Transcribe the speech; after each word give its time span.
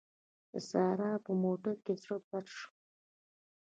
د 0.51 0.53
سارې 0.69 1.11
په 1.25 1.31
موټر 1.43 1.75
کې 1.83 1.93
زړه 2.01 2.17
بد 2.29 2.45
شو. 2.55 2.69